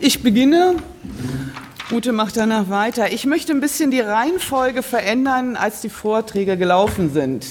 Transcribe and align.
Ich 0.00 0.22
beginne. 0.22 0.76
Ute 1.90 2.12
macht 2.12 2.36
danach 2.36 2.70
weiter. 2.70 3.12
Ich 3.12 3.26
möchte 3.26 3.52
ein 3.52 3.60
bisschen 3.60 3.90
die 3.90 4.00
Reihenfolge 4.00 4.82
verändern, 4.82 5.56
als 5.56 5.80
die 5.80 5.90
Vorträge 5.90 6.56
gelaufen 6.56 7.12
sind. 7.12 7.46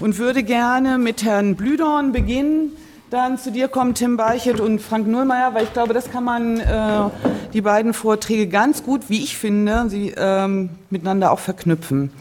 Und 0.00 0.18
würde 0.18 0.44
gerne 0.44 0.96
mit 0.98 1.24
Herrn 1.24 1.56
Blüdorn 1.56 2.12
beginnen. 2.12 2.72
Dann 3.10 3.38
zu 3.38 3.50
dir 3.50 3.68
kommen 3.68 3.94
Tim 3.94 4.16
Beichert 4.16 4.60
und 4.60 4.80
Frank 4.80 5.08
Nullmeier, 5.08 5.54
weil 5.54 5.64
ich 5.64 5.72
glaube, 5.72 5.94
das 5.94 6.10
kann 6.10 6.24
man 6.24 6.60
äh, 6.60 7.10
die 7.54 7.62
beiden 7.62 7.94
Vorträge 7.94 8.46
ganz 8.48 8.82
gut, 8.82 9.08
wie 9.08 9.24
ich 9.24 9.36
finde, 9.38 9.86
sie 9.88 10.14
ähm, 10.16 10.70
miteinander 10.90 11.32
auch 11.32 11.38
verknüpfen. 11.38 12.12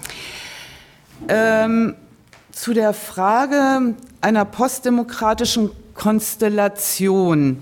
Ähm, 1.27 1.95
zu 2.51 2.73
der 2.73 2.93
Frage 2.93 3.95
einer 4.21 4.45
postdemokratischen 4.45 5.71
Konstellation. 5.93 7.61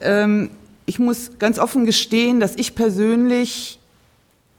Ähm, 0.00 0.50
ich 0.86 0.98
muss 0.98 1.38
ganz 1.38 1.58
offen 1.58 1.84
gestehen, 1.84 2.40
dass 2.40 2.56
ich 2.56 2.74
persönlich 2.74 3.78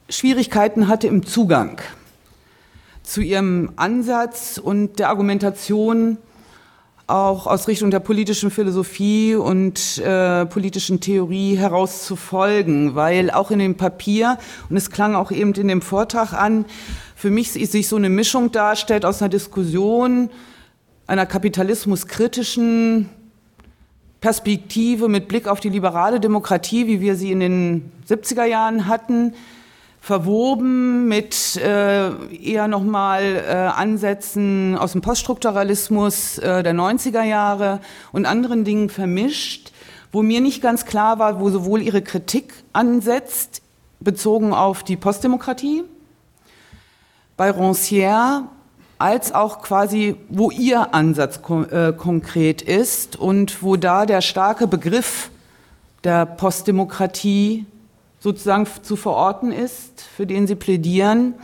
Schwierigkeiten 0.08 0.88
hatte 0.88 1.06
im 1.06 1.24
Zugang 1.26 1.80
zu 3.02 3.20
ihrem 3.20 3.72
Ansatz 3.76 4.58
und 4.58 4.98
der 4.98 5.08
Argumentation 5.08 6.18
auch 7.06 7.46
aus 7.46 7.68
Richtung 7.68 7.90
der 7.90 8.00
politischen 8.00 8.50
Philosophie 8.50 9.34
und 9.34 9.98
äh, 9.98 10.46
politischen 10.46 11.00
Theorie 11.00 11.56
herauszufolgen, 11.56 12.94
weil 12.94 13.30
auch 13.30 13.50
in 13.50 13.58
dem 13.58 13.76
Papier, 13.76 14.38
und 14.70 14.76
es 14.76 14.90
klang 14.90 15.14
auch 15.14 15.30
eben 15.30 15.52
in 15.54 15.68
dem 15.68 15.82
Vortrag 15.82 16.32
an, 16.32 16.64
für 17.16 17.30
mich 17.30 17.52
sich 17.52 17.88
so 17.88 17.96
eine 17.96 18.08
Mischung 18.08 18.52
darstellt 18.52 19.04
aus 19.04 19.20
einer 19.20 19.28
Diskussion, 19.28 20.30
einer 21.06 21.26
kapitalismuskritischen 21.26 23.10
Perspektive 24.22 25.08
mit 25.08 25.26
Blick 25.26 25.48
auf 25.48 25.58
die 25.58 25.68
liberale 25.68 26.20
Demokratie, 26.20 26.86
wie 26.86 27.00
wir 27.00 27.16
sie 27.16 27.32
in 27.32 27.40
den 27.40 27.92
70er 28.08 28.44
Jahren 28.44 28.86
hatten, 28.86 29.34
verwoben 30.00 31.08
mit 31.08 31.56
äh, 31.56 32.10
eher 32.32 32.68
nochmal 32.68 33.44
äh, 33.44 33.52
Ansätzen 33.52 34.78
aus 34.78 34.92
dem 34.92 35.00
Poststrukturalismus 35.00 36.38
äh, 36.38 36.62
der 36.62 36.72
90er 36.72 37.24
Jahre 37.24 37.80
und 38.12 38.24
anderen 38.24 38.64
Dingen 38.64 38.90
vermischt, 38.90 39.72
wo 40.12 40.22
mir 40.22 40.40
nicht 40.40 40.62
ganz 40.62 40.86
klar 40.86 41.18
war, 41.18 41.40
wo 41.40 41.50
sowohl 41.50 41.82
ihre 41.82 42.00
Kritik 42.00 42.54
ansetzt, 42.72 43.60
bezogen 43.98 44.52
auf 44.52 44.84
die 44.84 44.96
Postdemokratie, 44.96 45.82
bei 47.36 47.50
Rancière, 47.50 48.42
als 49.02 49.34
auch 49.34 49.62
quasi, 49.62 50.14
wo 50.28 50.52
ihr 50.52 50.94
Ansatz 50.94 51.40
äh, 51.70 51.92
konkret 51.92 52.62
ist 52.62 53.16
und 53.16 53.60
wo 53.60 53.74
da 53.74 54.06
der 54.06 54.20
starke 54.20 54.68
Begriff 54.68 55.30
der 56.04 56.24
Postdemokratie 56.24 57.66
sozusagen 58.20 58.68
zu 58.82 58.94
verorten 58.94 59.50
ist, 59.50 60.02
für 60.16 60.24
den 60.24 60.46
Sie 60.46 60.54
plädieren. 60.54 61.34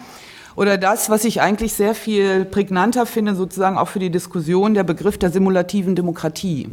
Oder 0.55 0.79
das, 0.79 1.11
was 1.11 1.25
ich 1.25 1.41
eigentlich 1.41 1.73
sehr 1.73 1.97
viel 1.97 2.45
prägnanter 2.45 3.07
finde, 3.07 3.35
sozusagen 3.35 3.77
auch 3.77 3.89
für 3.89 3.99
die 3.99 4.11
Diskussion, 4.11 4.75
der 4.75 4.85
Begriff 4.85 5.19
der 5.19 5.31
simulativen 5.31 5.97
Demokratie. 5.97 6.69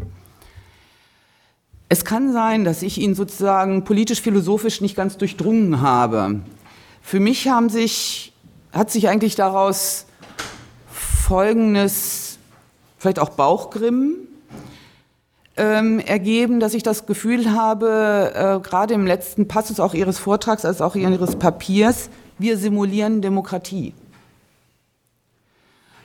Es 1.89 2.05
kann 2.05 2.31
sein, 2.31 2.63
dass 2.63 2.83
ich 2.83 2.99
ihn 2.99 3.15
sozusagen 3.15 3.83
politisch-philosophisch 3.83 4.81
nicht 4.81 4.95
ganz 4.95 5.17
durchdrungen 5.17 5.81
habe. 5.81 6.41
Für 7.01 7.19
mich 7.19 7.47
haben 7.47 7.69
sich, 7.69 8.33
hat 8.71 8.91
sich 8.91 9.09
eigentlich 9.09 9.35
daraus 9.35 10.05
folgendes, 11.25 12.37
vielleicht 12.99 13.17
auch 13.17 13.29
Bauchgrimmen, 13.29 14.15
ähm, 15.57 15.99
ergeben, 15.99 16.59
dass 16.59 16.75
ich 16.75 16.83
das 16.83 17.07
Gefühl 17.07 17.51
habe, 17.51 18.31
äh, 18.35 18.59
gerade 18.59 18.93
im 18.93 19.07
letzten 19.07 19.47
Passus 19.47 19.79
auch 19.79 19.95
Ihres 19.95 20.19
Vortrags 20.19 20.65
als 20.65 20.81
auch 20.81 20.95
Ihres 20.95 21.35
Papiers, 21.37 22.09
wir 22.37 22.57
simulieren 22.57 23.23
Demokratie. 23.23 23.93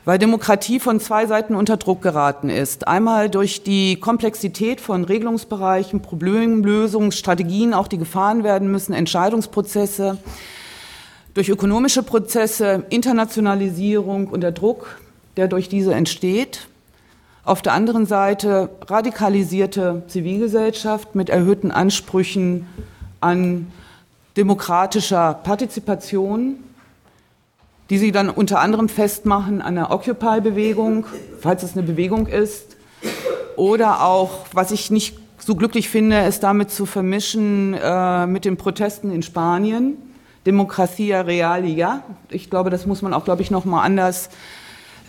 Weil 0.06 0.18
Demokratie 0.18 0.80
von 0.80 1.00
zwei 1.00 1.26
Seiten 1.26 1.54
unter 1.54 1.76
Druck 1.76 2.00
geraten 2.00 2.48
ist. 2.48 2.88
Einmal 2.88 3.28
durch 3.28 3.62
die 3.62 3.96
Komplexität 3.96 4.80
von 4.80 5.04
Regelungsbereichen, 5.04 6.00
Problemlösungsstrategien, 6.00 7.74
auch 7.74 7.88
die 7.88 7.98
gefahren 7.98 8.42
werden 8.42 8.70
müssen, 8.70 8.94
Entscheidungsprozesse, 8.94 10.16
durch 11.34 11.50
ökonomische 11.50 12.02
Prozesse, 12.02 12.84
Internationalisierung 12.88 14.28
und 14.28 14.40
der 14.40 14.52
Druck, 14.52 14.96
der 15.40 15.48
durch 15.48 15.70
diese 15.70 15.94
entsteht. 15.94 16.68
Auf 17.44 17.62
der 17.62 17.72
anderen 17.72 18.04
Seite 18.04 18.68
radikalisierte 18.86 20.02
Zivilgesellschaft 20.06 21.14
mit 21.14 21.30
erhöhten 21.30 21.70
Ansprüchen 21.70 22.66
an 23.22 23.72
demokratischer 24.36 25.32
Partizipation, 25.42 26.56
die 27.88 27.96
sie 27.96 28.12
dann 28.12 28.28
unter 28.28 28.60
anderem 28.60 28.90
festmachen 28.90 29.62
an 29.62 29.76
der 29.76 29.90
Occupy-Bewegung, 29.90 31.06
falls 31.40 31.62
es 31.62 31.72
eine 31.72 31.84
Bewegung 31.84 32.26
ist, 32.26 32.76
oder 33.56 34.04
auch, 34.04 34.44
was 34.52 34.72
ich 34.72 34.90
nicht 34.90 35.18
so 35.38 35.54
glücklich 35.54 35.88
finde, 35.88 36.18
ist 36.26 36.42
damit 36.42 36.70
zu 36.70 36.84
vermischen 36.84 37.72
äh, 37.72 38.26
mit 38.26 38.44
den 38.44 38.58
Protesten 38.58 39.10
in 39.10 39.22
Spanien, 39.22 39.96
Demokratia 40.44 41.22
Realia. 41.22 42.02
Ich 42.28 42.50
glaube, 42.50 42.68
das 42.68 42.84
muss 42.84 43.00
man 43.00 43.14
auch, 43.14 43.24
glaube 43.24 43.40
ich, 43.40 43.50
noch 43.50 43.64
mal 43.64 43.82
anders 43.82 44.28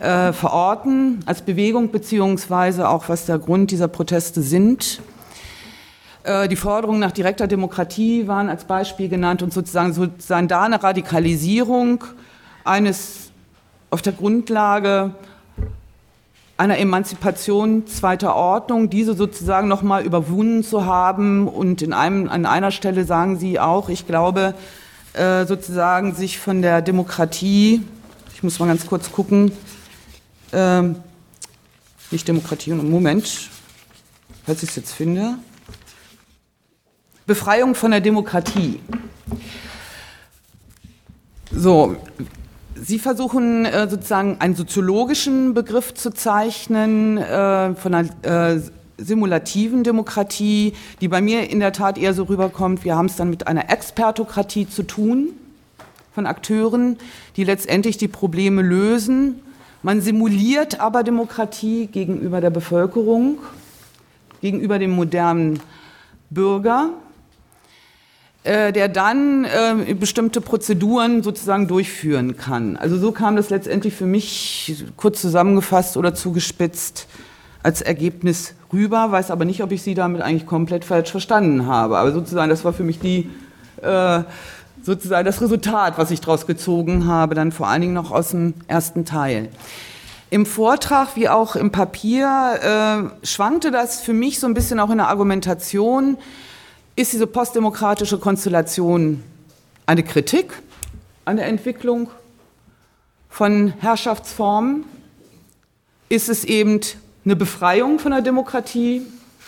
äh, 0.02 0.34
verorten 0.34 1.20
als 1.28 1.44
Bewegung, 1.44 1.92
beziehungsweise 1.92 2.90
auch 2.90 3.08
was 3.08 3.28
der 3.28 3.38
Grund 3.38 3.70
dieser 3.70 3.88
Proteste 3.88 4.42
sind. 4.42 5.00
Äh, 6.24 6.48
die 6.48 6.56
Forderungen 6.56 7.00
nach 7.00 7.12
direkter 7.12 7.48
Demokratie 7.48 8.28
waren 8.28 8.50
als 8.50 8.66
Beispiel 8.66 9.10
genannt 9.10 9.44
und 9.44 9.54
sozusagen, 9.54 9.94
sozusagen 9.94 10.48
da 10.48 10.64
eine 10.64 10.82
Radikalisierung 10.82 12.04
eines 12.64 13.32
auf 13.92 14.02
der 14.02 14.14
Grundlage 14.14 15.14
einer 16.58 16.80
Emanzipation 16.80 17.86
zweiter 17.86 18.36
Ordnung, 18.36 18.90
diese 18.90 19.14
sozusagen 19.14 19.68
nochmal 19.68 20.04
überwunden 20.04 20.64
zu 20.64 20.86
haben. 20.86 21.48
Und 21.48 21.82
in 21.82 21.94
einem, 21.94 22.28
an 22.28 22.46
einer 22.46 22.72
Stelle 22.72 23.04
sagen 23.04 23.38
Sie 23.38 23.60
auch, 23.60 23.90
ich 23.90 24.08
glaube, 24.08 24.56
äh, 25.14 25.46
sozusagen 25.46 26.16
sich 26.16 26.40
von 26.40 26.62
der 26.62 26.82
Demokratie, 26.82 27.82
ich 28.34 28.42
muss 28.42 28.60
mal 28.60 28.68
ganz 28.68 28.88
kurz 28.88 29.12
gucken, 29.12 29.52
ähm, 30.54 30.96
nicht 32.12 32.28
Demokratie 32.28 32.72
und 32.72 32.90
Moment, 32.90 33.50
falls 34.46 34.64
ich 34.64 34.70
es 34.70 34.76
jetzt 34.76 34.94
finde. 34.94 35.36
Befreiung 37.26 37.76
von 37.76 37.92
der 37.92 38.02
Demokratie. 38.02 38.80
So, 41.52 41.96
Sie 42.76 42.98
versuchen 42.98 43.66
äh, 43.66 43.88
sozusagen 43.88 44.38
einen 44.40 44.56
soziologischen 44.56 45.54
Begriff 45.54 45.94
zu 45.94 46.12
zeichnen 46.12 47.18
äh, 47.18 47.76
von 47.76 47.94
einer 47.94 48.56
äh, 48.56 48.62
simulativen 48.98 49.84
Demokratie, 49.84 50.74
die 51.00 51.08
bei 51.08 51.22
mir 51.22 51.50
in 51.50 51.60
der 51.60 51.74
Tat 51.74 51.98
eher 51.98 52.14
so 52.14 52.24
rüberkommt, 52.24 52.84
wir 52.84 52.96
haben 52.96 53.06
es 53.06 53.16
dann 53.16 53.30
mit 53.30 53.48
einer 53.48 53.70
Expertokratie 53.70 54.68
zu 54.68 54.84
tun 54.84 55.30
von 56.14 56.26
Akteuren, 56.26 56.98
die 57.36 57.44
letztendlich 57.44 57.98
die 57.98 58.08
Probleme 58.08 58.62
lösen 58.62 59.42
man 59.84 60.02
simuliert 60.02 60.80
aber 60.80 61.04
Demokratie 61.04 61.88
gegenüber 61.88 62.42
der 62.42 62.50
Bevölkerung, 62.50 63.40
gegenüber 64.42 64.80
dem 64.80 64.92
modernen 64.92 65.60
Bürger, 66.30 66.90
äh, 68.44 68.72
der 68.72 68.90
dann 68.90 69.46
äh, 69.46 69.94
bestimmte 69.94 70.42
Prozeduren 70.42 71.24
sozusagen 71.24 71.68
durchführen 71.68 72.38
kann. 72.38 72.78
Also 72.78 72.98
so 72.98 73.12
kam 73.12 73.36
das 73.36 73.50
letztendlich 73.50 73.94
für 73.94 74.06
mich 74.06 74.84
kurz 74.98 75.22
zusammengefasst 75.22 75.98
oder 75.98 76.14
zugespitzt 76.14 77.08
als 77.64 77.82
Ergebnis 77.82 78.56
rüber, 78.74 79.12
weiß 79.12 79.30
aber 79.30 79.46
nicht, 79.46 79.62
ob 79.62 79.72
ich 79.72 79.84
Sie 79.84 79.94
damit 79.94 80.22
eigentlich 80.22 80.48
komplett 80.48 80.86
falsch 80.86 81.12
verstanden 81.12 81.68
habe. 81.68 81.98
Aber 81.98 82.12
sozusagen, 82.12 82.50
das 82.50 82.66
war 82.66 82.74
für 82.74 82.84
mich 82.84 83.00
die 83.00 83.30
äh, 83.82 84.24
sozusagen 84.84 85.26
das 85.26 85.42
Resultat, 85.42 85.98
was 85.98 86.12
ich 86.12 86.22
daraus 86.22 86.48
gezogen 86.48 87.06
habe, 87.06 87.36
dann 87.36 87.52
vor 87.52 87.68
allen 87.68 87.82
Dingen 87.82 87.94
noch 87.94 88.12
aus 88.12 88.32
dem 88.32 88.54
ersten 88.68 89.06
Teil. 89.06 89.50
Im 90.30 90.46
Vortrag 90.46 91.16
wie 91.16 91.28
auch 91.28 91.56
im 91.56 91.72
Papier 91.72 93.12
äh, 93.22 93.26
schwankte 93.26 93.70
das 93.70 94.02
für 94.02 94.14
mich 94.14 94.40
so 94.40 94.48
ein 94.48 94.54
bisschen 94.54 94.80
auch 94.80 94.90
in 94.90 94.98
der 94.98 95.10
Argumentation. 95.10 96.18
Ist 96.96 97.14
diese 97.14 97.28
postdemokratische 97.28 98.18
Konstellation 98.18 99.24
eine 99.86 100.04
Kritik 100.04 100.54
an 101.26 101.36
der 101.36 101.48
Entwicklung 101.48 102.10
von 103.30 103.74
Herrschaftsformen? 103.80 104.86
Ist 106.08 106.30
es 106.30 106.46
eben 106.46 106.80
eine 107.26 107.36
Befreiung 107.36 108.00
von 108.00 108.12
der 108.12 108.22
Demokratie, 108.22 109.02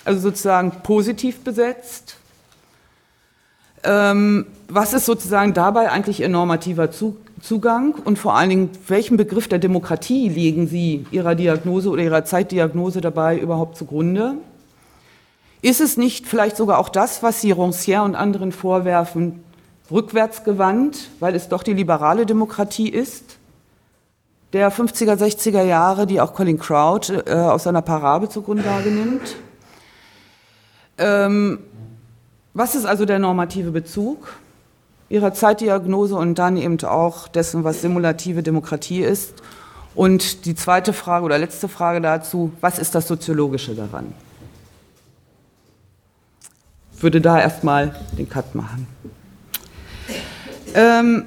also 0.03 0.19
sozusagen 0.19 0.71
positiv 0.83 1.43
besetzt? 1.45 2.17
Ähm, 3.83 4.45
was 4.69 4.93
ist 4.93 5.05
sozusagen 5.05 5.53
dabei 5.53 5.91
eigentlich 5.91 6.21
Ihr 6.21 6.29
normativer 6.29 6.89
Zugang 7.41 7.93
und 8.05 8.17
vor 8.17 8.35
allen 8.35 8.49
Dingen, 8.49 8.69
welchen 8.87 9.17
Begriff 9.17 9.47
der 9.47 9.59
Demokratie 9.59 10.29
legen 10.29 10.67
Sie 10.67 11.05
Ihrer 11.11 11.35
Diagnose 11.35 11.89
oder 11.89 12.01
Ihrer 12.01 12.23
Zeitdiagnose 12.23 13.01
dabei 13.01 13.37
überhaupt 13.37 13.77
zugrunde? 13.77 14.35
Ist 15.61 15.81
es 15.81 15.97
nicht 15.97 16.27
vielleicht 16.27 16.57
sogar 16.57 16.77
auch 16.79 16.89
das, 16.89 17.23
was 17.23 17.41
Sie 17.41 17.53
Rancière 17.53 18.03
und 18.03 18.15
anderen 18.15 18.51
vorwerfen, 18.51 19.43
rückwärtsgewandt, 19.91 21.09
weil 21.19 21.35
es 21.35 21.49
doch 21.49 21.63
die 21.63 21.73
liberale 21.73 22.25
Demokratie 22.25 22.89
ist? 22.89 23.37
Der 24.53 24.71
50er, 24.71 25.15
60er 25.15 25.63
Jahre, 25.63 26.05
die 26.05 26.21
auch 26.21 26.33
Colin 26.33 26.59
Crouch 26.59 27.09
äh, 27.09 27.31
aus 27.31 27.63
seiner 27.63 27.81
Parabel 27.81 28.29
zur 28.29 28.43
Grundlage 28.43 28.89
nimmt. 28.89 29.35
Ähm, 30.97 31.59
was 32.53 32.75
ist 32.75 32.85
also 32.85 33.05
der 33.05 33.19
normative 33.19 33.71
Bezug 33.71 34.35
Ihrer 35.09 35.33
Zeitdiagnose 35.33 36.15
und 36.15 36.35
dann 36.39 36.57
eben 36.57 36.81
auch 36.83 37.27
dessen, 37.27 37.63
was 37.63 37.81
simulative 37.81 38.41
Demokratie 38.41 39.01
ist? 39.01 39.35
Und 39.95 40.45
die 40.45 40.55
zweite 40.55 40.91
Frage 40.91 41.25
oder 41.25 41.37
letzte 41.37 41.67
Frage 41.67 42.01
dazu, 42.01 42.51
was 42.61 42.79
ist 42.79 42.95
das 42.95 43.07
Soziologische 43.07 43.75
daran? 43.75 44.13
Ich 46.95 47.03
würde 47.03 47.21
da 47.21 47.39
erstmal 47.39 47.95
den 48.17 48.29
Cut 48.29 48.55
machen. 48.55 48.87
Ähm, 50.73 51.25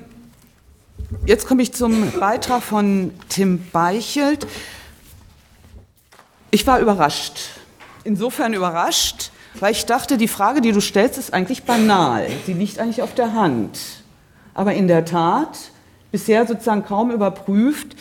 jetzt 1.26 1.46
komme 1.46 1.62
ich 1.62 1.72
zum 1.72 2.10
Beitrag 2.18 2.62
von 2.62 3.12
Tim 3.28 3.64
Beichelt. 3.70 4.46
Ich 6.50 6.66
war 6.66 6.80
überrascht. 6.80 7.50
Insofern 8.02 8.54
überrascht, 8.54 9.30
weil 9.60 9.72
ich 9.72 9.86
dachte, 9.86 10.16
die 10.16 10.28
Frage, 10.28 10.60
die 10.60 10.72
du 10.72 10.80
stellst, 10.80 11.18
ist 11.18 11.32
eigentlich 11.32 11.64
banal. 11.64 12.26
Sie 12.44 12.52
liegt 12.52 12.78
eigentlich 12.78 13.02
auf 13.02 13.14
der 13.14 13.34
Hand. 13.34 13.78
Aber 14.54 14.74
in 14.74 14.88
der 14.88 15.04
Tat, 15.04 15.58
bisher 16.12 16.46
sozusagen 16.46 16.84
kaum 16.84 17.10
überprüft, 17.10 17.96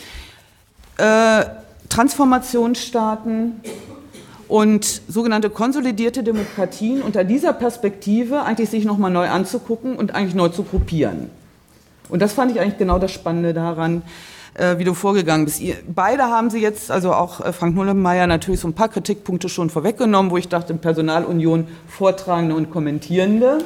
äh, 0.98 1.44
Transformationsstaaten 1.88 3.60
und 4.48 5.02
sogenannte 5.08 5.50
konsolidierte 5.50 6.22
Demokratien 6.22 7.02
unter 7.02 7.24
dieser 7.24 7.52
Perspektive 7.52 8.42
eigentlich 8.42 8.70
sich 8.70 8.84
nochmal 8.84 9.10
neu 9.10 9.28
anzugucken 9.28 9.96
und 9.96 10.14
eigentlich 10.14 10.34
neu 10.34 10.48
zu 10.48 10.62
gruppieren. 10.62 11.30
Und 12.08 12.22
das 12.22 12.32
fand 12.32 12.52
ich 12.52 12.60
eigentlich 12.60 12.78
genau 12.78 12.98
das 12.98 13.12
Spannende 13.12 13.52
daran, 13.52 14.02
äh, 14.56 14.78
wie 14.78 14.84
du 14.84 14.94
vorgegangen 14.94 15.44
bist. 15.44 15.60
Ihr, 15.60 15.76
beide 15.86 16.24
haben 16.24 16.50
sie 16.50 16.60
jetzt, 16.60 16.90
also 16.90 17.12
auch 17.12 17.40
äh, 17.40 17.52
Frank 17.52 17.74
Mullenmeier, 17.74 18.26
natürlich 18.26 18.60
so 18.60 18.68
ein 18.68 18.74
paar 18.74 18.88
Kritikpunkte 18.88 19.48
schon 19.48 19.70
vorweggenommen, 19.70 20.30
wo 20.30 20.36
ich 20.36 20.48
dachte, 20.48 20.74
Personalunion 20.74 21.68
Vortragende 21.88 22.54
und 22.54 22.70
Kommentierende. 22.70 23.58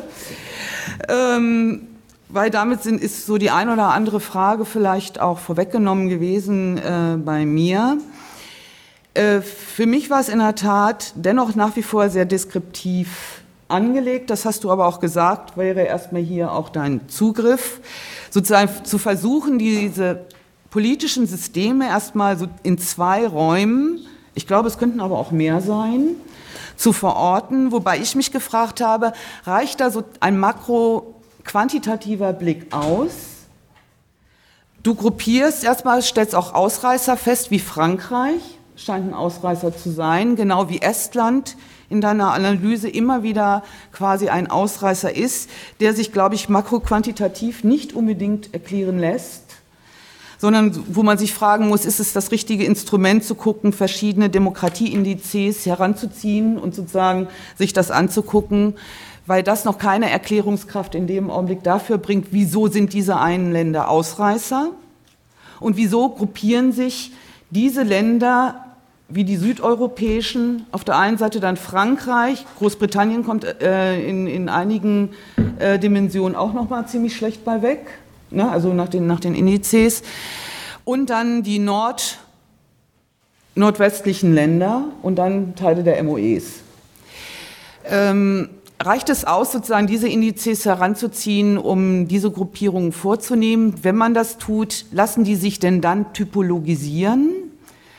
Ähm, 1.08 1.82
weil 2.28 2.50
damit 2.50 2.82
sind, 2.82 3.00
ist 3.00 3.26
so 3.26 3.38
die 3.38 3.50
ein 3.50 3.68
oder 3.68 3.88
andere 3.88 4.20
Frage 4.20 4.64
vielleicht 4.64 5.20
auch 5.20 5.38
vorweggenommen 5.38 6.08
gewesen 6.08 6.78
äh, 6.78 7.16
bei 7.16 7.44
mir. 7.44 7.98
Äh, 9.14 9.40
für 9.40 9.86
mich 9.86 10.10
war 10.10 10.20
es 10.20 10.28
in 10.28 10.38
der 10.38 10.54
Tat 10.54 11.12
dennoch 11.16 11.54
nach 11.54 11.76
wie 11.76 11.82
vor 11.82 12.08
sehr 12.08 12.24
deskriptiv 12.24 13.42
angelegt. 13.68 14.30
Das 14.30 14.44
hast 14.44 14.64
du 14.64 14.70
aber 14.70 14.86
auch 14.86 15.00
gesagt, 15.00 15.56
wäre 15.56 15.82
erstmal 15.82 16.22
hier 16.22 16.52
auch 16.52 16.68
dein 16.68 17.08
Zugriff, 17.08 17.80
sozusagen 18.30 18.84
zu 18.84 18.98
versuchen, 18.98 19.58
diese 19.58 20.20
politischen 20.70 21.26
Systeme 21.26 21.88
erstmal 21.88 22.38
so 22.38 22.46
in 22.62 22.78
zwei 22.78 23.26
Räumen, 23.26 24.00
ich 24.34 24.46
glaube, 24.46 24.68
es 24.68 24.78
könnten 24.78 25.00
aber 25.00 25.18
auch 25.18 25.30
mehr 25.32 25.60
sein, 25.60 26.10
zu 26.76 26.92
verorten, 26.92 27.72
wobei 27.72 27.98
ich 27.98 28.14
mich 28.14 28.32
gefragt 28.32 28.80
habe, 28.80 29.12
reicht 29.44 29.80
da 29.80 29.90
so 29.90 30.04
ein 30.20 30.38
makro 30.38 31.14
quantitativer 31.44 32.32
Blick 32.32 32.72
aus. 32.72 33.10
Du 34.82 34.94
gruppierst 34.94 35.62
erstmal, 35.62 36.00
stellst 36.00 36.34
auch 36.34 36.54
Ausreißer 36.54 37.16
fest, 37.16 37.50
wie 37.50 37.58
Frankreich 37.58 38.40
scheint 38.76 39.08
ein 39.08 39.14
Ausreißer 39.14 39.76
zu 39.76 39.90
sein, 39.90 40.36
genau 40.36 40.70
wie 40.70 40.80
Estland 40.80 41.56
in 41.90 42.00
deiner 42.00 42.32
Analyse 42.32 42.88
immer 42.88 43.22
wieder 43.22 43.62
quasi 43.92 44.28
ein 44.28 44.50
Ausreißer 44.50 45.14
ist, 45.14 45.50
der 45.80 45.92
sich, 45.92 46.12
glaube 46.12 46.34
ich, 46.34 46.48
makroquantitativ 46.48 47.62
nicht 47.62 47.92
unbedingt 47.92 48.54
erklären 48.54 48.98
lässt, 48.98 49.49
sondern 50.40 50.72
wo 50.88 51.02
man 51.02 51.18
sich 51.18 51.34
fragen 51.34 51.68
muss, 51.68 51.84
ist 51.84 52.00
es 52.00 52.14
das 52.14 52.32
richtige 52.32 52.64
Instrument 52.64 53.24
zu 53.24 53.34
gucken, 53.34 53.74
verschiedene 53.74 54.30
Demokratieindizes 54.30 55.66
heranzuziehen 55.66 56.56
und 56.56 56.74
sozusagen 56.74 57.28
sich 57.58 57.74
das 57.74 57.90
anzugucken, 57.90 58.74
weil 59.26 59.42
das 59.42 59.66
noch 59.66 59.76
keine 59.76 60.08
Erklärungskraft 60.08 60.94
in 60.94 61.06
dem 61.06 61.30
Augenblick 61.30 61.62
dafür 61.62 61.98
bringt, 61.98 62.28
wieso 62.30 62.68
sind 62.68 62.94
diese 62.94 63.18
einen 63.18 63.52
Länder 63.52 63.90
Ausreißer 63.90 64.70
und 65.60 65.76
wieso 65.76 66.08
gruppieren 66.08 66.72
sich 66.72 67.12
diese 67.50 67.82
Länder 67.82 68.64
wie 69.10 69.24
die 69.24 69.36
südeuropäischen, 69.36 70.64
auf 70.72 70.84
der 70.84 70.96
einen 70.96 71.18
Seite 71.18 71.40
dann 71.40 71.58
Frankreich, 71.58 72.46
Großbritannien 72.58 73.24
kommt 73.24 73.44
äh, 73.44 74.00
in, 74.08 74.26
in 74.26 74.48
einigen 74.48 75.10
äh, 75.58 75.78
Dimensionen 75.78 76.34
auch 76.34 76.54
noch 76.54 76.70
mal 76.70 76.86
ziemlich 76.86 77.14
schlecht 77.14 77.44
bei 77.44 77.60
weg, 77.60 77.98
ne? 78.30 78.50
also 78.50 78.72
nach 78.72 78.88
den, 78.88 79.06
nach 79.06 79.20
den 79.20 79.34
Indizes, 79.34 80.02
und 80.84 81.10
dann 81.10 81.42
die 81.42 81.58
Nord, 81.58 82.18
nordwestlichen 83.54 84.34
Länder 84.34 84.84
und 85.02 85.16
dann 85.16 85.54
Teile 85.54 85.82
der 85.82 86.02
MOEs. 86.02 86.60
Ähm, 87.84 88.48
reicht 88.80 89.10
es 89.10 89.24
aus, 89.24 89.52
sozusagen 89.52 89.86
diese 89.86 90.08
Indizes 90.08 90.64
heranzuziehen, 90.64 91.58
um 91.58 92.08
diese 92.08 92.30
Gruppierungen 92.30 92.92
vorzunehmen? 92.92 93.74
Wenn 93.82 93.96
man 93.96 94.14
das 94.14 94.38
tut, 94.38 94.86
lassen 94.90 95.24
die 95.24 95.36
sich 95.36 95.58
denn 95.58 95.80
dann 95.80 96.12
typologisieren? 96.12 97.30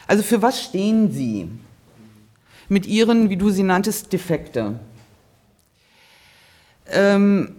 Also 0.08 0.24
für 0.24 0.42
was 0.42 0.62
stehen 0.62 1.12
sie 1.12 1.50
mit 2.68 2.88
ihren, 2.88 3.30
wie 3.30 3.38
du 3.38 3.50
sie 3.50 3.64
nanntest, 3.64 4.12
Defekte? 4.12 4.80
Ähm, 6.92 7.56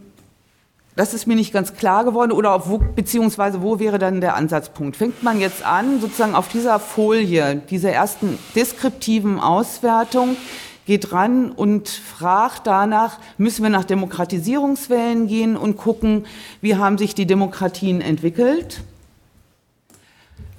das 0.94 1.14
ist 1.14 1.26
mir 1.26 1.36
nicht 1.36 1.52
ganz 1.52 1.74
klar 1.74 2.04
geworden 2.04 2.32
oder 2.32 2.68
wo, 2.68 2.78
beziehungsweise 2.78 3.62
wo 3.62 3.78
wäre 3.78 3.98
dann 3.98 4.20
der 4.20 4.36
Ansatzpunkt? 4.36 4.96
Fängt 4.96 5.22
man 5.22 5.40
jetzt 5.40 5.64
an, 5.64 6.00
sozusagen 6.00 6.34
auf 6.34 6.48
dieser 6.48 6.78
Folie, 6.78 7.62
dieser 7.70 7.92
ersten 7.92 8.38
deskriptiven 8.54 9.40
Auswertung, 9.40 10.36
geht 10.84 11.12
ran 11.12 11.52
und 11.52 11.88
fragt 11.88 12.66
danach, 12.66 13.18
müssen 13.38 13.62
wir 13.62 13.70
nach 13.70 13.84
Demokratisierungswellen 13.84 15.28
gehen 15.28 15.56
und 15.56 15.76
gucken, 15.76 16.26
wie 16.60 16.76
haben 16.76 16.98
sich 16.98 17.14
die 17.14 17.26
Demokratien 17.26 18.00
entwickelt? 18.00 18.82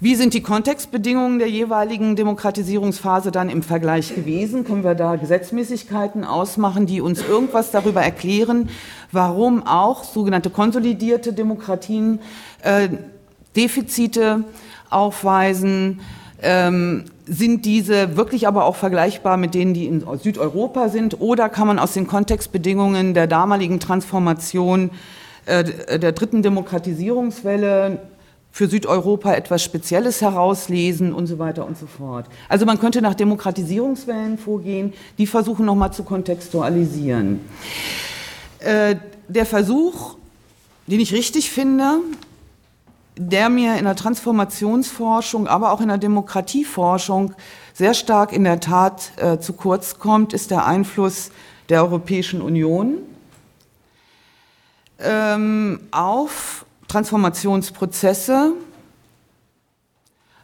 Wie 0.04 0.16
sind 0.16 0.34
die 0.34 0.42
Kontextbedingungen 0.42 1.40
der 1.40 1.50
jeweiligen 1.50 2.18
Demokratisierungsphase 2.18 3.32
dann 3.32 3.50
im 3.50 3.64
Vergleich 3.64 4.14
gewesen? 4.14 4.66
Können 4.66 4.84
wir 4.84 4.96
da 4.96 5.16
Gesetzmäßigkeiten 5.16 6.26
ausmachen, 6.26 6.86
die 6.86 7.00
uns 7.00 7.22
irgendwas 7.22 7.72
darüber 7.72 8.02
erklären, 8.02 8.68
warum 9.14 9.66
auch 9.66 10.04
sogenannte 10.04 10.50
konsolidierte 10.50 11.32
Demokratien 11.32 12.20
äh, 12.63 12.89
Defizite 13.56 14.44
aufweisen? 14.89 16.01
Ähm, 16.42 17.06
sind 17.25 17.63
diese 17.63 18.18
wirklich 18.18 18.46
aber 18.46 18.66
auch 18.66 18.75
vergleichbar 18.75 19.38
mit 19.38 19.54
denen, 19.54 19.74
die 19.74 19.86
in 19.86 20.04
Südeuropa 20.22 20.89
sind? 20.89 21.22
Oder 21.22 21.48
kann 21.48 21.68
man 21.68 21.80
aus 21.80 21.94
den 21.94 22.08
Kontextbedingungen 22.08 23.13
der 23.13 23.27
damaligen 23.27 23.80
Transformation 23.80 24.92
äh, 25.46 25.98
der 25.98 26.12
dritten 26.12 26.42
Demokratisierungswelle 26.42 28.00
für 28.53 28.67
Südeuropa 28.67 29.33
etwas 29.33 29.63
Spezielles 29.63 30.22
herauslesen 30.22 31.12
und 31.12 31.25
so 31.25 31.39
weiter 31.39 31.65
und 31.65 31.75
so 31.75 31.88
fort? 31.88 32.27
Also 32.48 32.67
man 32.67 32.79
könnte 32.79 33.01
nach 33.01 33.15
Demokratisierungswellen 33.15 34.38
vorgehen, 34.38 34.93
die 35.17 35.25
versuchen 35.25 35.65
nochmal 35.65 35.91
zu 35.91 36.03
kontextualisieren. 36.03 37.41
Äh, 38.60 38.98
der 39.27 39.48
Versuch, 39.48 40.17
den 40.86 41.00
ich 41.00 41.13
richtig 41.13 41.50
finde, 41.50 41.95
der 43.17 43.50
mir 43.50 43.77
in 43.77 43.86
der 43.86 43.95
Transformationsforschung, 43.95 45.48
aber 45.48 45.72
auch 45.72 45.81
in 45.81 45.88
der 45.88 45.98
Demokratieforschung 45.98 47.33
sehr 47.74 47.95
stark 47.95 48.31
in 48.31 48.43
der 48.43 48.60
Tat 48.60 49.13
äh, 49.17 49.39
zu 49.39 49.53
kurz 49.53 49.98
kommt, 49.98 50.31
ist 50.31 50.51
der 50.51 50.67
Einfluss 50.67 51.31
der 51.69 51.83
Europäischen 51.83 52.39
Union 52.39 53.00
ähm, 55.00 55.79
auf 55.89 56.65
Transformationsprozesse, 56.94 58.54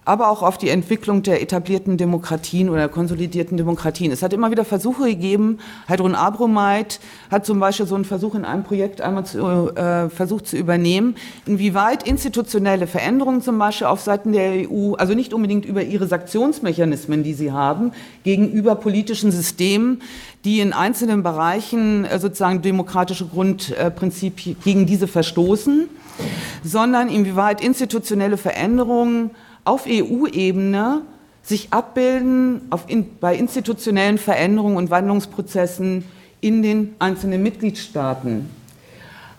aber 0.03 0.31
auch 0.31 0.41
auf 0.41 0.57
die 0.57 0.69
Entwicklung 0.69 1.21
der 1.21 1.43
etablierten 1.43 1.97
Demokratien 1.97 2.69
oder 2.69 2.89
konsolidierten 2.89 3.55
Demokratien. 3.55 4.11
Es 4.11 4.23
hat 4.23 4.33
immer 4.33 4.49
wieder 4.49 4.65
Versuche 4.65 5.05
gegeben. 5.09 5.59
Heidrun 5.87 6.15
Abromeit 6.15 6.99
hat 7.29 7.45
zum 7.45 7.59
Beispiel 7.59 7.85
so 7.85 7.93
einen 7.93 8.05
Versuch 8.05 8.33
in 8.33 8.45
einem 8.45 8.63
Projekt 8.63 8.99
einmal 8.99 9.27
zu, 9.27 9.45
äh, 9.75 10.09
versucht 10.09 10.47
zu 10.47 10.57
übernehmen, 10.57 11.15
inwieweit 11.45 12.01
institutionelle 12.07 12.87
Veränderungen 12.87 13.43
zum 13.43 13.59
Beispiel 13.59 13.85
auf 13.85 14.01
Seiten 14.01 14.31
der 14.31 14.67
EU, 14.71 14.95
also 14.95 15.13
nicht 15.13 15.35
unbedingt 15.35 15.65
über 15.65 15.83
ihre 15.83 16.07
Sanktionsmechanismen, 16.07 17.21
die 17.21 17.35
sie 17.35 17.51
haben, 17.51 17.91
gegenüber 18.23 18.73
politischen 18.73 19.31
Systemen, 19.31 20.01
die 20.45 20.61
in 20.61 20.73
einzelnen 20.73 21.21
Bereichen 21.21 22.05
äh, 22.05 22.17
sozusagen 22.17 22.63
demokratische 22.63 23.27
Grundprinzipien 23.27 24.55
gegen 24.63 24.87
diese 24.87 25.07
verstoßen, 25.07 25.87
sondern 26.63 27.09
inwieweit 27.09 27.61
institutionelle 27.61 28.37
Veränderungen 28.37 29.31
auf 29.65 29.85
EU-Ebene 29.87 31.01
sich 31.43 31.71
abbilden 31.71 32.61
in, 32.87 33.17
bei 33.19 33.35
institutionellen 33.35 34.17
Veränderungen 34.17 34.77
und 34.77 34.89
Wandlungsprozessen 34.89 36.05
in 36.41 36.61
den 36.61 36.95
einzelnen 36.99 37.43
Mitgliedstaaten. 37.43 38.49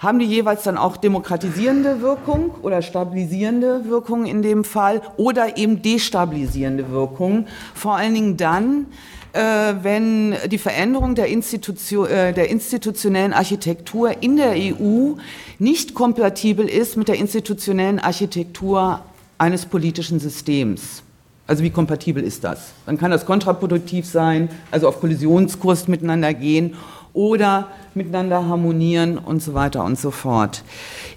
Haben 0.01 0.19
die 0.19 0.25
jeweils 0.25 0.63
dann 0.63 0.79
auch 0.79 0.97
demokratisierende 0.97 2.01
Wirkung 2.01 2.53
oder 2.63 2.81
stabilisierende 2.81 3.85
Wirkung 3.85 4.25
in 4.25 4.41
dem 4.41 4.65
Fall 4.65 5.03
oder 5.19 5.59
eben 5.59 5.83
destabilisierende 5.83 6.91
Wirkung? 6.91 7.47
Vor 7.75 7.97
allen 7.97 8.15
Dingen 8.15 8.37
dann, 8.39 8.87
wenn 9.33 10.35
die 10.51 10.59
Veränderung 10.59 11.15
der, 11.15 11.29
Institution, 11.29 12.09
äh, 12.09 12.33
der 12.33 12.51
institutionellen 12.51 13.33
Architektur 13.33 14.23
in 14.23 14.37
der 14.37 14.53
EU 14.53 15.15
nicht 15.59 15.95
kompatibel 15.95 16.69
ist 16.69 16.97
mit 16.97 17.09
der 17.09 17.17
institutionellen 17.17 17.99
Architektur 17.99 19.03
eines 19.39 19.67
politischen 19.67 20.21
Systems. 20.21 21.03
Also 21.47 21.65
wie 21.65 21.71
kompatibel 21.71 22.23
ist 22.23 22.45
das? 22.45 22.73
Dann 22.87 22.99
kann 22.99 23.11
das 23.11 23.27
kontraproduktiv 23.27 24.07
sein, 24.07 24.49
also 24.71 24.87
auf 24.87 25.01
Kollisionskurs 25.01 25.89
miteinander 25.89 26.33
gehen 26.33 26.75
oder 27.13 27.69
miteinander 27.95 28.47
harmonieren 28.47 29.19
und 29.19 29.43
so 29.43 29.55
weiter 29.55 29.85
und 29.85 29.99
so 29.99 30.11
fort. 30.11 30.63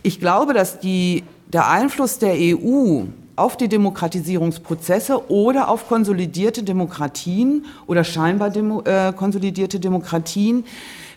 Ich 0.01 0.20
glaube, 0.20 0.53
dass 0.53 0.79
die, 0.79 1.24
der 1.48 1.70
Einfluss 1.70 2.17
der 2.17 2.34
EU 2.34 3.03
auf 3.36 3.58
die 3.58 3.68
Demokratisierungsprozesse 3.68 5.32
oder 5.32 5.70
auf 5.70 5.88
konsolidierte 5.88 6.63
Demokratien 6.63 7.66
oder 7.88 8.04
scheinbar 8.04 8.50
demo, 8.50 8.82
äh, 8.82 9.13
konsolidierte 9.13 9.80
Demokratien 9.80 10.66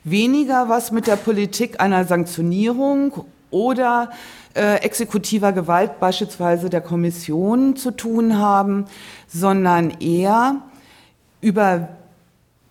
weniger 0.05 0.69
was 0.69 0.93
mit 0.93 1.07
der 1.07 1.17
Politik 1.17 1.81
einer 1.81 2.05
Sanktionierung 2.05 3.25
oder 3.51 4.11
äh, 4.55 4.77
exekutiver 4.77 5.53
Gewalt 5.53 6.01
beispielsweise 6.01 6.71
der 6.71 6.81
Kommission 6.81 7.77
zu 7.77 7.91
tun 7.91 8.39
haben, 8.39 8.87
sondern 9.27 9.91
eher 10.01 10.63
über 11.41 11.89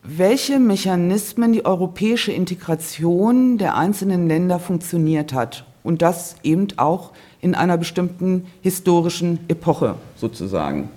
welche 0.02 0.60
Mechanismen 0.60 1.54
die 1.54 1.66
europäische 1.66 2.32
Integration 2.32 3.58
der 3.58 3.76
einzelnen 3.76 4.28
Länder 4.28 4.60
funktioniert 4.60 5.34
hat. 5.34 5.66
Und 5.84 6.02
das 6.02 6.36
eben 6.44 6.68
auch 6.78 7.12
in 7.46 7.54
einer 7.54 7.78
bestimmten 7.78 8.48
historischen 8.64 9.40
Epoche 9.48 9.94
sozusagen. 10.16 10.90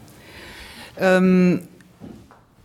Ähm, 0.99 1.61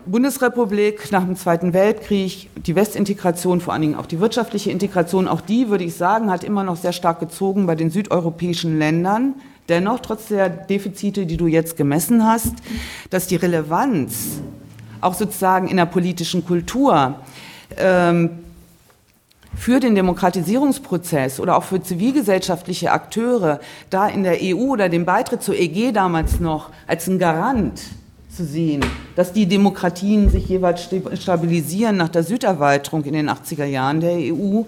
Bundesrepublik 0.06 1.12
nach 1.12 1.25
dem 1.25 1.36
Zweiten 1.36 1.74
Weltkrieg, 1.74 2.50
die 2.56 2.75
Westintegration, 2.75 3.60
vor 3.60 3.74
allen 3.74 3.82
Dingen 3.82 3.96
auch 3.96 4.06
die 4.06 4.22
wirtschaftliche 4.22 4.72
Integration, 4.72 5.28
auch 5.28 5.42
die, 5.42 5.68
würde 5.68 5.84
ich 5.84 5.96
sagen, 5.96 6.32
hat 6.32 6.46
immer 6.46 6.63
noch 6.63 6.78
sehr 6.78 6.94
stark 6.94 7.20
gezogen 7.20 7.66
bei 7.66 7.75
den 7.75 7.90
südeuropäischen 7.90 8.80
Ländern. 8.80 9.34
Dennoch, 9.68 10.00
trotz 10.00 10.30
der 10.30 10.48
Defizite, 10.48 11.25
die 11.25 11.36
du 11.36 11.48
jetzt 11.48 11.75
gemessen 11.75 12.25
hast, 12.25 12.56
dass 13.10 13.28
die 13.28 13.36
Relevanz 13.36 14.40
auch 15.02 15.13
sozusagen 15.13 15.68
in 15.68 15.75
der 15.75 15.88
politischen 15.88 16.46
Kultur 16.46 17.16
ähm, 17.78 18.30
für 19.55 19.79
den 19.79 19.95
Demokratisierungsprozess 19.95 21.39
oder 21.39 21.57
auch 21.57 21.63
für 21.63 21.81
zivilgesellschaftliche 21.81 22.91
Akteure 22.91 23.60
da 23.89 24.07
in 24.07 24.24
der 24.24 24.38
EU 24.41 24.72
oder 24.72 24.89
den 24.89 25.05
Beitritt 25.05 25.43
zur 25.43 25.55
EG 25.55 25.91
damals 25.91 26.39
noch 26.39 26.69
als 26.88 27.07
ein 27.07 27.19
Garant 27.19 27.81
zu 28.36 28.45
sehen, 28.45 28.83
dass 29.15 29.31
die 29.31 29.45
Demokratien 29.45 30.29
sich 30.29 30.48
jeweils 30.50 30.89
stabilisieren 31.22 31.98
nach 31.98 32.10
der 32.10 32.24
Süderweiterung 32.24 33.03
in 33.03 33.13
den 33.13 33.29
80er 33.29 33.65
Jahren 33.65 34.00
der 34.00 34.15
EU, 34.15 34.63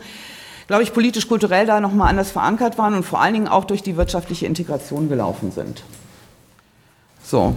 glaube 0.67 0.83
ich, 0.83 0.93
politisch-kulturell 0.93 1.65
da 1.65 1.79
nochmal 1.79 2.09
anders 2.09 2.31
verankert 2.31 2.77
waren 2.77 2.93
und 2.93 3.03
vor 3.03 3.21
allen 3.21 3.33
Dingen 3.33 3.47
auch 3.47 3.65
durch 3.65 3.81
die 3.81 3.97
wirtschaftliche 3.97 4.45
Integration 4.45 5.09
gelaufen 5.09 5.51
sind. 5.51 5.83
So, 7.23 7.55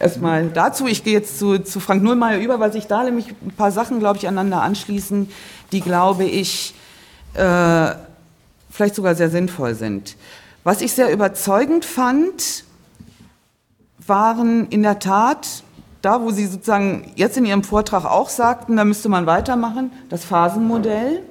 erstmal 0.00 0.48
dazu. 0.48 0.86
Ich 0.86 1.04
gehe 1.04 1.12
jetzt 1.12 1.38
zu, 1.38 1.58
zu 1.58 1.78
Frank 1.78 2.02
Nullmeier 2.02 2.40
über, 2.40 2.58
weil 2.58 2.72
sich 2.72 2.86
da 2.86 3.04
nämlich 3.04 3.28
ein 3.42 3.52
paar 3.52 3.70
Sachen, 3.70 4.00
glaube 4.00 4.18
ich, 4.18 4.26
aneinander 4.26 4.62
anschließen, 4.62 5.30
die, 5.72 5.80
glaube 5.80 6.24
ich, 6.24 6.74
äh, 7.34 7.94
vielleicht 8.70 8.94
sogar 8.94 9.14
sehr 9.14 9.30
sinnvoll 9.30 9.74
sind. 9.74 10.16
Was 10.64 10.80
ich 10.80 10.92
sehr 10.92 11.12
überzeugend 11.12 11.84
fand, 11.84 12.64
waren 14.06 14.68
in 14.68 14.82
der 14.82 14.98
Tat 14.98 15.62
da, 16.02 16.22
wo 16.22 16.30
Sie 16.30 16.46
sozusagen 16.46 17.12
jetzt 17.14 17.36
in 17.36 17.44
Ihrem 17.44 17.62
Vortrag 17.62 18.06
auch 18.06 18.30
sagten, 18.30 18.76
da 18.76 18.84
müsste 18.84 19.10
man 19.10 19.26
weitermachen, 19.26 19.92
das 20.08 20.24
Phasenmodell. 20.24 21.22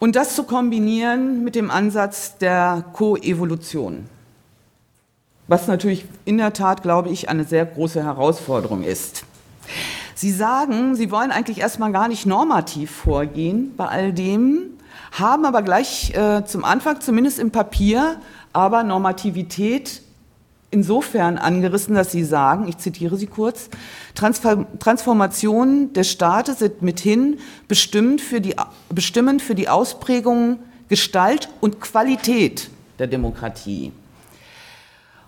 Und 0.00 0.16
das 0.16 0.34
zu 0.34 0.44
kombinieren 0.44 1.44
mit 1.44 1.54
dem 1.54 1.70
Ansatz 1.70 2.36
der 2.38 2.84
Koevolution. 2.92 4.08
Was 5.48 5.66
natürlich 5.66 6.04
in 6.26 6.38
der 6.38 6.52
Tat, 6.52 6.82
glaube 6.82 7.08
ich, 7.08 7.28
eine 7.28 7.44
sehr 7.44 7.64
große 7.66 8.04
Herausforderung 8.04 8.84
ist. 8.84 9.24
Sie 10.14 10.30
sagen, 10.30 10.94
Sie 10.94 11.10
wollen 11.10 11.30
eigentlich 11.30 11.60
erstmal 11.60 11.90
gar 11.90 12.06
nicht 12.08 12.26
normativ 12.26 12.90
vorgehen 12.90 13.72
bei 13.76 13.86
all 13.86 14.12
dem, 14.12 14.78
haben 15.12 15.46
aber 15.46 15.62
gleich 15.62 16.14
äh, 16.14 16.44
zum 16.44 16.64
Anfang, 16.64 17.00
zumindest 17.00 17.38
im 17.38 17.50
Papier, 17.50 18.20
aber 18.52 18.82
Normativität 18.82 20.02
insofern 20.70 21.38
angerissen, 21.38 21.94
dass 21.94 22.12
Sie 22.12 22.24
sagen, 22.24 22.68
ich 22.68 22.76
zitiere 22.78 23.16
Sie 23.16 23.26
kurz, 23.26 23.70
Transformationen 24.14 25.92
des 25.94 26.10
Staates 26.10 26.58
sind 26.58 26.82
mithin 26.82 27.38
bestimmt 27.68 28.20
für 28.20 28.40
die, 28.40 28.54
bestimmend 28.90 29.40
für 29.40 29.54
die 29.54 29.68
Ausprägung, 29.68 30.58
Gestalt 30.88 31.48
und 31.60 31.80
Qualität 31.80 32.70
der 32.98 33.06
Demokratie. 33.06 33.92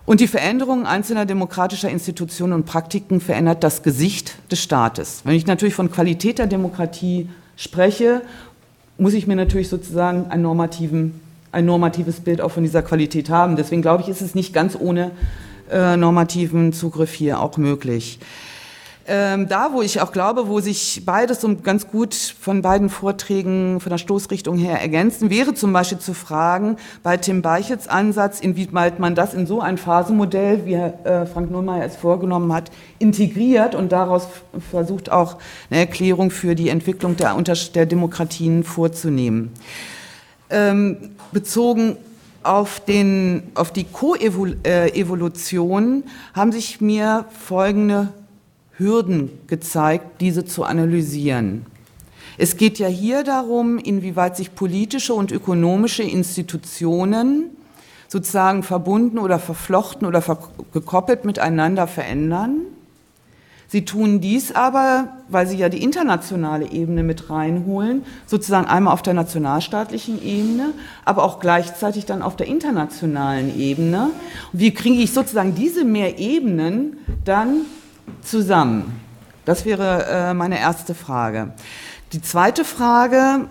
Und 0.05 0.19
die 0.19 0.27
Veränderung 0.27 0.85
einzelner 0.85 1.25
demokratischer 1.25 1.89
Institutionen 1.89 2.53
und 2.53 2.65
Praktiken 2.65 3.21
verändert 3.21 3.63
das 3.63 3.83
Gesicht 3.83 4.35
des 4.51 4.61
Staates. 4.61 5.21
Wenn 5.23 5.35
ich 5.35 5.45
natürlich 5.45 5.75
von 5.75 5.91
Qualität 5.91 6.39
der 6.39 6.47
Demokratie 6.47 7.29
spreche, 7.55 8.21
muss 8.97 9.13
ich 9.13 9.27
mir 9.27 9.35
natürlich 9.35 9.69
sozusagen 9.69 10.27
normativen 10.41 11.21
ein 11.51 11.65
normatives 11.65 12.21
Bild 12.21 12.41
auch 12.41 12.51
von 12.51 12.63
dieser 12.63 12.81
Qualität 12.81 13.29
haben. 13.29 13.55
Deswegen 13.55 13.81
glaube 13.81 14.03
ich, 14.03 14.09
ist 14.09 14.21
es 14.21 14.35
nicht 14.35 14.53
ganz 14.53 14.77
ohne 14.79 15.11
äh, 15.69 15.97
normativen 15.97 16.73
Zugriff 16.73 17.13
hier 17.13 17.41
auch 17.41 17.57
möglich. 17.57 18.19
Ähm, 19.07 19.47
da, 19.47 19.73
wo 19.73 19.81
ich 19.81 19.99
auch 19.99 20.11
glaube, 20.11 20.47
wo 20.47 20.59
sich 20.59 21.01
beides 21.05 21.41
so 21.41 21.55
ganz 21.55 21.87
gut 21.87 22.13
von 22.13 22.61
beiden 22.61 22.89
Vorträgen 22.89 23.79
von 23.79 23.89
der 23.89 23.97
Stoßrichtung 23.97 24.57
her 24.57 24.79
ergänzen, 24.79 25.31
wäre 25.31 25.55
zum 25.55 25.73
Beispiel 25.73 25.97
zu 25.97 26.13
fragen, 26.13 26.77
bei 27.01 27.17
Tim 27.17 27.41
Beichets 27.41 27.87
Ansatz, 27.87 28.39
inwieweit 28.39 28.99
man 28.99 29.15
das 29.15 29.33
in 29.33 29.47
so 29.47 29.59
ein 29.59 29.79
Phasenmodell, 29.79 30.67
wie 30.67 30.75
äh, 30.75 31.25
Frank 31.25 31.49
Nullmeier 31.49 31.85
es 31.85 31.95
vorgenommen 31.95 32.53
hat, 32.53 32.69
integriert 32.99 33.73
und 33.73 33.91
daraus 33.91 34.27
versucht 34.69 35.11
auch 35.11 35.37
eine 35.71 35.79
Erklärung 35.79 36.29
für 36.29 36.53
die 36.53 36.69
Entwicklung 36.69 37.17
der, 37.17 37.35
der 37.73 37.85
Demokratien 37.87 38.63
vorzunehmen. 38.63 39.51
Ähm, 40.51 40.97
bezogen 41.31 41.97
auf, 42.43 42.79
den, 42.79 43.43
auf 43.55 43.71
die 43.71 43.85
Koevolution 43.85 44.43
haben 46.35 46.51
sich 46.51 46.81
mir 46.81 47.25
folgende 47.39 48.09
Hürden 48.81 49.29
gezeigt, 49.47 50.19
diese 50.19 50.43
zu 50.43 50.63
analysieren. 50.63 51.65
Es 52.37 52.57
geht 52.57 52.79
ja 52.79 52.87
hier 52.87 53.23
darum, 53.23 53.77
inwieweit 53.77 54.35
sich 54.35 54.55
politische 54.55 55.13
und 55.13 55.31
ökonomische 55.31 56.03
Institutionen 56.03 57.51
sozusagen 58.07 58.63
verbunden 58.63 59.19
oder 59.19 59.39
verflochten 59.39 60.07
oder 60.07 60.21
gekoppelt 60.73 61.23
miteinander 61.23 61.87
verändern 61.87 62.61
Sie 63.71 63.85
tun 63.85 64.19
dies 64.19 64.51
aber, 64.51 65.13
weil 65.29 65.47
Sie 65.47 65.55
ja 65.55 65.69
die 65.69 65.81
internationale 65.81 66.69
Ebene 66.69 67.03
mit 67.03 67.29
reinholen, 67.29 68.03
sozusagen 68.25 68.67
einmal 68.67 68.93
auf 68.93 69.01
der 69.01 69.13
nationalstaatlichen 69.13 70.21
Ebene, 70.21 70.73
aber 71.05 71.23
auch 71.23 71.39
gleichzeitig 71.39 72.05
dann 72.05 72.21
auf 72.21 72.35
der 72.35 72.47
internationalen 72.47 73.57
Ebene. 73.57 74.09
Und 74.51 74.59
wie 74.59 74.73
kriege 74.73 75.01
ich 75.01 75.13
sozusagen 75.13 75.55
diese 75.55 75.85
mehr 75.85 76.19
Ebenen 76.19 76.97
dann 77.23 77.61
zusammen? 78.21 78.99
Das 79.45 79.65
wäre 79.65 80.05
äh, 80.05 80.33
meine 80.33 80.59
erste 80.59 80.93
Frage. 80.93 81.53
Die 82.13 82.21
zweite 82.21 82.65
Frage 82.65 83.47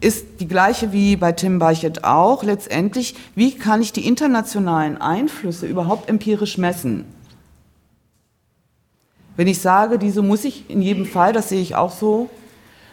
ist 0.00 0.40
die 0.40 0.48
gleiche 0.48 0.92
wie 0.92 1.16
bei 1.16 1.32
Tim 1.32 1.58
Beichert 1.58 2.04
auch. 2.04 2.42
Letztendlich, 2.42 3.14
wie 3.34 3.54
kann 3.54 3.82
ich 3.82 3.92
die 3.92 4.06
internationalen 4.06 5.00
Einflüsse 5.00 5.66
überhaupt 5.66 6.08
empirisch 6.08 6.58
messen? 6.58 7.04
Wenn 9.36 9.46
ich 9.46 9.60
sage, 9.60 9.98
diese 9.98 10.22
muss 10.22 10.44
ich 10.44 10.68
in 10.68 10.82
jedem 10.82 11.06
Fall, 11.06 11.32
das 11.32 11.48
sehe 11.48 11.62
ich 11.62 11.74
auch 11.74 11.92
so, 11.92 12.28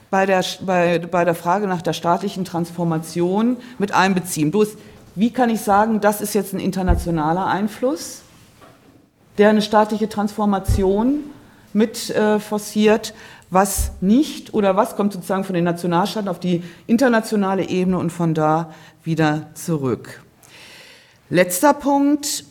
bei 0.09 0.25
der, 0.25 0.43
bei, 0.65 0.99
bei 0.99 1.25
der 1.25 1.35
Frage 1.35 1.67
nach 1.67 1.81
der 1.81 1.93
staatlichen 1.93 2.45
Transformation 2.45 3.57
mit 3.77 3.93
einbeziehen. 3.93 4.51
Bloß, 4.51 4.77
wie 5.15 5.31
kann 5.31 5.49
ich 5.49 5.61
sagen, 5.61 5.99
das 5.99 6.21
ist 6.21 6.33
jetzt 6.33 6.53
ein 6.53 6.59
internationaler 6.59 7.47
Einfluss, 7.47 8.21
der 9.37 9.49
eine 9.49 9.61
staatliche 9.61 10.09
Transformation 10.09 11.19
mit 11.73 12.09
äh, 12.09 12.39
forciert, 12.39 13.13
was 13.49 13.91
nicht 14.01 14.53
oder 14.53 14.75
was 14.75 14.95
kommt 14.95 15.13
sozusagen 15.13 15.43
von 15.43 15.53
den 15.53 15.63
Nationalstaaten 15.63 16.29
auf 16.29 16.39
die 16.39 16.63
internationale 16.85 17.69
Ebene 17.69 17.97
und 17.97 18.11
von 18.11 18.33
da 18.33 18.73
wieder 19.03 19.47
zurück. 19.53 20.21
Letzter 21.29 21.73
Punkt, 21.73 22.45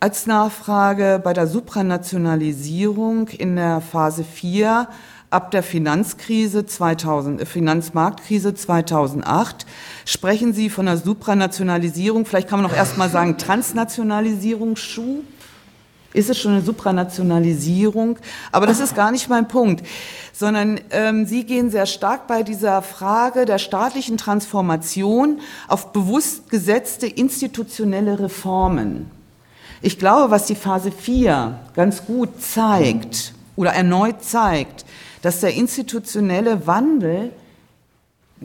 als 0.00 0.26
Nachfrage 0.26 1.20
bei 1.22 1.32
der 1.32 1.46
Supranationalisierung 1.46 3.28
in 3.28 3.56
der 3.56 3.80
Phase 3.80 4.24
4 4.24 4.88
ab 5.30 5.50
der 5.50 5.62
Finanzkrise 5.62 6.64
2000, 6.64 7.40
äh, 7.40 7.46
Finanzmarktkrise 7.46 8.54
2008 8.54 9.66
sprechen 10.04 10.52
Sie 10.52 10.70
von 10.70 10.86
der 10.86 10.96
Supranationalisierung, 10.96 12.24
vielleicht 12.24 12.48
kann 12.48 12.62
man 12.62 12.70
auch 12.70 12.76
erst 12.76 12.98
mal 12.98 13.10
sagen 13.10 13.36
Transnationalisierung, 13.36 14.76
Schuh. 14.76 15.22
Ist 16.14 16.30
es 16.30 16.38
schon 16.38 16.52
eine 16.52 16.62
Supranationalisierung? 16.62 18.18
Aber 18.52 18.66
das 18.66 18.78
ist 18.78 18.94
gar 18.94 19.10
nicht 19.10 19.28
mein 19.28 19.48
Punkt, 19.48 19.84
sondern 20.32 20.80
ähm, 20.90 21.26
Sie 21.26 21.44
gehen 21.44 21.70
sehr 21.70 21.86
stark 21.86 22.28
bei 22.28 22.44
dieser 22.44 22.82
Frage 22.82 23.44
der 23.44 23.58
staatlichen 23.58 24.16
Transformation 24.16 25.40
auf 25.66 25.92
bewusst 25.92 26.48
gesetzte 26.50 27.08
institutionelle 27.08 28.20
Reformen. 28.20 29.10
Ich 29.82 29.98
glaube, 29.98 30.30
was 30.30 30.46
die 30.46 30.54
Phase 30.54 30.92
4 30.92 31.58
ganz 31.74 32.06
gut 32.06 32.40
zeigt 32.40 33.34
oder 33.56 33.72
erneut 33.72 34.22
zeigt, 34.22 34.84
dass 35.20 35.40
der 35.40 35.54
institutionelle 35.54 36.66
Wandel 36.68 37.32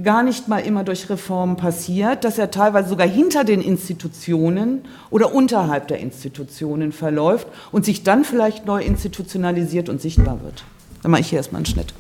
gar 0.03 0.24
nicht 0.24 0.48
mal 0.48 0.60
immer 0.60 0.84
durch 0.84 1.10
Reformen 1.10 1.55
passiert, 1.55 2.24
dass 2.24 2.38
er 2.38 2.51
teilweise 2.51 2.89
sogar 2.89 3.08
hinter 3.08 3.43
den 3.43 3.62
Institutionen 3.62 4.84
oder 5.10 5.34
unterhalb 5.34 5.88
der 5.88 6.00
Institutionen 6.00 6.91
verläuft 6.91 7.48
und 7.72 7.86
sich 7.86 8.03
dann 8.03 8.24
vielleicht 8.24 8.65
neu 8.65 8.81
institutionalisiert 8.81 9.89
und 9.89 10.01
sichtbar 10.01 10.41
wird. 10.43 10.63
Dann 11.01 11.12
mache 11.12 11.22
ich 11.22 11.29
hier 11.29 11.38
erstmal 11.38 11.60
einen 11.60 11.65
Schnitt. 11.65 11.93